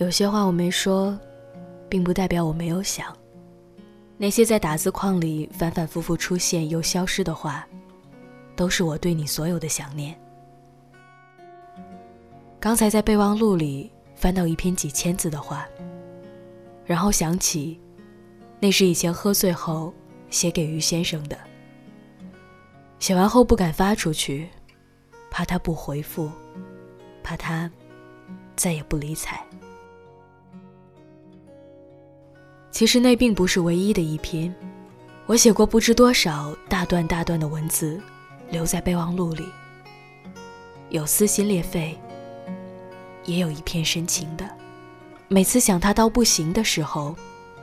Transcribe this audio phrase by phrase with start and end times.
[0.00, 1.16] 有些话我没说，
[1.86, 3.14] 并不代表我没有想。
[4.16, 7.68] 那些在打字框里反反复复出现又消失的话，
[8.56, 10.18] 都是我对你所有的想念。
[12.58, 15.68] 刚才在备忘录里翻到一篇几千字的话，
[16.86, 17.78] 然后想起，
[18.58, 19.92] 那是以前喝醉后
[20.30, 21.36] 写给于先生的。
[22.98, 24.48] 写完后不敢发出去，
[25.30, 26.30] 怕他不回复，
[27.22, 27.70] 怕他
[28.56, 29.38] 再也不理睬。
[32.80, 34.50] 其实那并不是唯一的一篇，
[35.26, 38.00] 我写过不知多少大段大段的文字，
[38.48, 39.44] 留在备忘录里，
[40.88, 41.94] 有撕心裂肺。
[43.26, 44.48] 也有一片深情的，
[45.28, 47.14] 每次想他到不行的时候，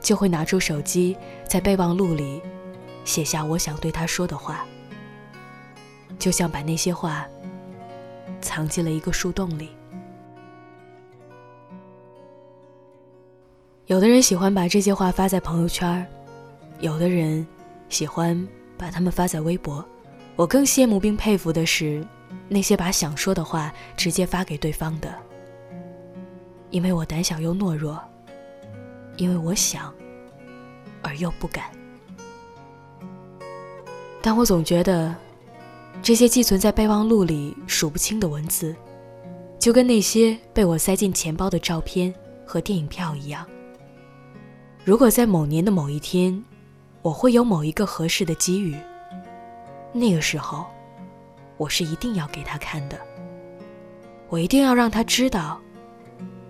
[0.00, 1.14] 就会拿出手机，
[1.46, 2.40] 在备忘录里
[3.04, 4.64] 写下我想对他说的话，
[6.18, 7.26] 就像把那些话
[8.40, 9.72] 藏进了一个树洞里。
[13.92, 16.06] 有的人喜欢把这些话发在朋友圈，
[16.80, 17.46] 有的人
[17.90, 18.48] 喜欢
[18.78, 19.86] 把他们发在微博。
[20.34, 22.02] 我更羡慕并佩服的是
[22.48, 25.14] 那些把想说的话直接发给对方的。
[26.70, 28.00] 因为我胆小又懦弱，
[29.18, 29.92] 因为我想，
[31.02, 31.66] 而又不敢。
[34.22, 35.14] 但我总觉得，
[36.00, 38.74] 这些寄存在备忘录里数不清的文字，
[39.58, 42.14] 就跟那些被我塞进钱包的照片
[42.46, 43.46] 和电影票一样。
[44.84, 46.44] 如果在某年的某一天，
[47.02, 48.76] 我会有某一个合适的机遇，
[49.92, 50.66] 那个时候，
[51.56, 52.98] 我是一定要给他看的。
[54.28, 55.60] 我一定要让他知道。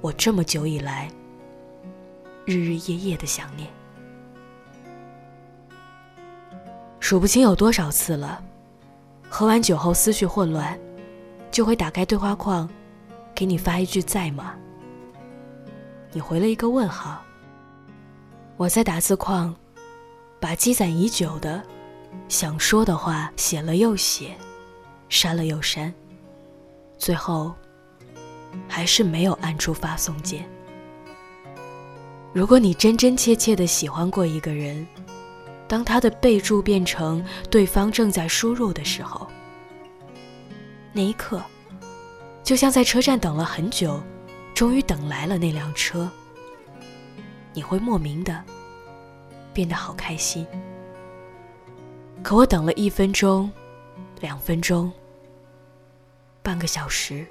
[0.01, 1.11] 我这么久以来，
[2.47, 3.69] 日日夜夜的想念，
[7.01, 8.43] 数不清有多少次了。
[9.29, 10.79] 喝完酒后思绪混乱，
[11.51, 12.67] 就会打开对话框，
[13.35, 14.55] 给你发一句“在吗”。
[16.13, 17.23] 你回了一个问号。
[18.63, 19.53] 我在打字框，
[20.39, 21.61] 把积攒已久的
[22.29, 24.36] 想说的话写了又写，
[25.09, 25.92] 删了又删，
[26.97, 27.53] 最后。
[28.69, 30.48] 还是没有按出发送键。
[32.33, 34.86] 如果你真真切切的喜欢过一个人，
[35.67, 39.27] 当他的备注变成对方正在输入的时候，
[40.92, 41.42] 那一刻，
[42.45, 44.01] 就像在车站等了很久，
[44.55, 46.09] 终于等来了那辆车，
[47.55, 48.45] 你会莫名的
[49.52, 50.46] 变得好开心。
[52.23, 53.51] 可我等了一分钟、
[54.20, 54.92] 两分钟、
[56.42, 57.27] 半个小时。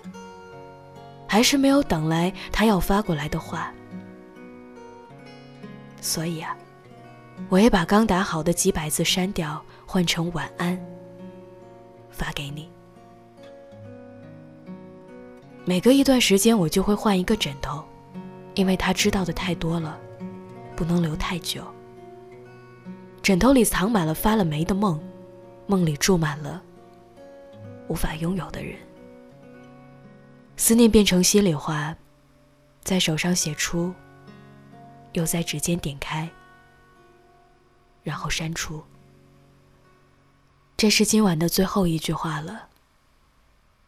[1.27, 3.71] 还是没有等来他要发过来的话，
[6.01, 6.53] 所以啊，
[7.47, 10.77] 我也把刚打好的几百字删掉，换成晚安，
[12.09, 12.69] 发给你。
[15.63, 17.81] 每隔一段时间，我就会换一个枕头，
[18.55, 19.97] 因为他知道的太多了，
[20.75, 21.63] 不能留太久。
[23.23, 24.99] 枕头里藏满了发了霉的梦，
[25.67, 26.61] 梦里住满了
[27.87, 28.77] 无法拥有的人。
[30.57, 31.95] 思念变成心里话，
[32.83, 33.93] 在手上写出，
[35.13, 36.29] 又在指尖点开，
[38.03, 38.83] 然后删除。
[40.75, 42.69] 这是今晚的最后一句话了。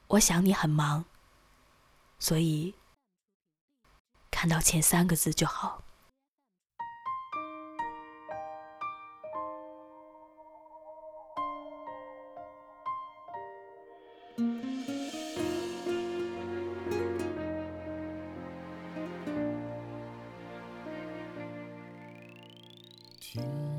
[0.10, 1.06] 我想你很忙，
[2.20, 2.76] 所以
[4.30, 5.83] 看到前三个字就好。
[14.36, 14.46] 听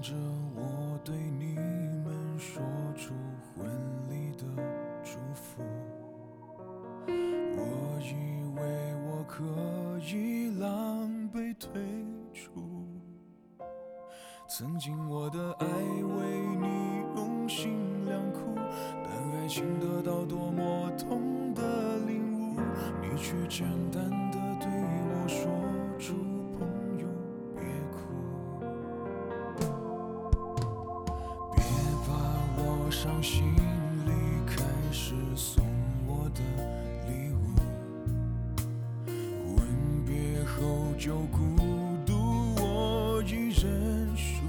[0.00, 0.14] 着
[0.54, 1.56] 我对你
[2.04, 2.62] 们说
[2.96, 3.14] 出
[3.56, 3.66] 婚
[4.08, 4.23] 礼
[19.94, 21.62] 得到多么痛的
[22.04, 22.56] 领悟，
[23.00, 25.46] 你却简单的对我说
[26.00, 26.14] 出
[26.58, 26.66] 朋
[26.98, 27.06] 友
[27.54, 27.62] 别
[27.92, 28.02] 哭，
[31.54, 31.62] 别
[32.08, 32.10] 把
[32.56, 33.54] 我伤心
[34.04, 34.10] 离
[34.44, 35.64] 开时送
[36.08, 36.40] 我的
[37.06, 37.54] 礼物，
[39.54, 39.64] 吻
[40.04, 41.38] 别后就孤
[42.04, 42.12] 独，
[42.60, 44.42] 我已认输。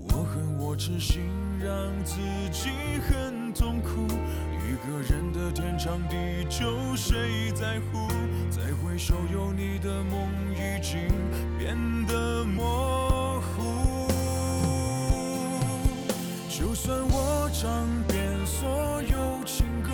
[0.00, 0.66] 我恨我。
[0.78, 1.22] 痴心
[1.58, 1.72] 让
[2.04, 2.20] 自
[2.52, 2.68] 己
[3.08, 3.34] 恨，
[5.86, 8.08] 天长地久谁在乎？
[8.50, 11.06] 再回首有你的梦已经
[11.56, 11.76] 变
[12.08, 14.08] 得模糊。
[16.48, 19.92] 就算我唱遍所有情歌，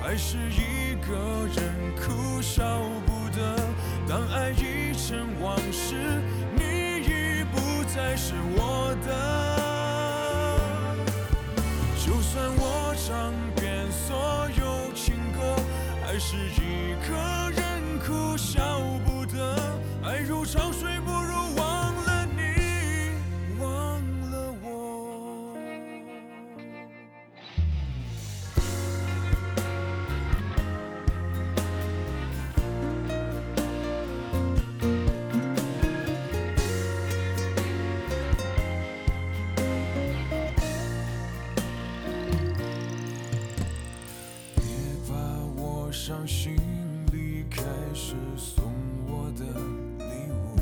[0.00, 1.64] 还是一个人
[1.96, 3.58] 哭笑不得？
[4.08, 5.96] 当爱已成往事，
[6.54, 6.62] 你
[7.02, 9.10] 已不再是我的。
[11.98, 15.56] 就算我唱遍所有情歌，
[16.06, 19.56] 还是一个人哭笑不得。
[20.04, 21.33] 爱如潮水，不如
[46.06, 46.54] 伤心
[47.14, 47.62] 离开
[47.94, 48.62] 时送
[49.06, 49.46] 我的
[50.04, 50.54] 礼物，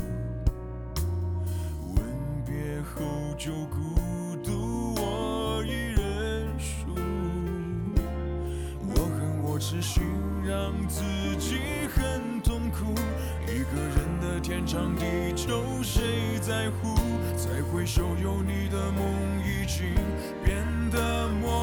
[1.93, 2.01] 吻
[2.45, 3.01] 别后
[3.37, 3.77] 就孤
[4.41, 6.95] 独我一人输。
[8.87, 10.01] 我恨我痴心
[10.45, 11.03] 让自
[11.37, 11.57] 己
[11.93, 12.93] 很痛苦，
[13.45, 16.95] 一个人的天长地久谁在乎？
[17.35, 19.03] 再回首有你的梦
[19.43, 19.93] 已经
[20.45, 21.62] 变得模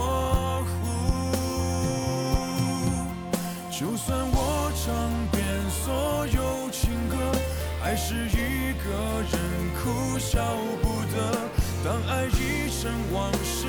[7.91, 9.41] 还是一个人
[9.83, 10.41] 哭笑
[10.81, 11.51] 不得。
[11.85, 13.67] 当爱已成往事，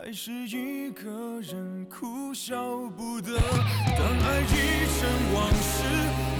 [0.00, 2.56] 还是一个人哭笑
[2.96, 3.32] 不得。
[3.34, 5.82] 当爱已成往事，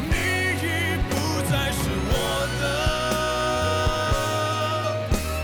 [0.08, 0.14] 你
[0.62, 0.64] 已
[1.10, 1.12] 不
[1.50, 2.12] 再是我
[2.60, 2.64] 的。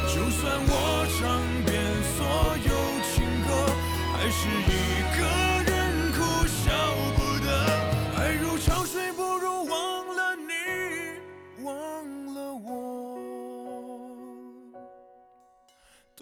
[0.07, 0.73] 就算我
[1.19, 1.21] 唱
[1.67, 1.75] 遍
[2.15, 2.23] 所
[2.63, 2.71] 有
[3.11, 3.13] 情
[3.43, 3.51] 歌，
[4.13, 4.39] 还是
[4.71, 4.73] 一
[5.19, 5.21] 个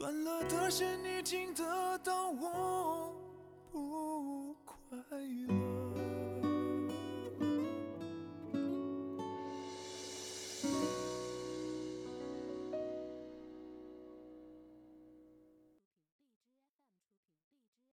[0.02, 3.01] 断了的弦你听得到我。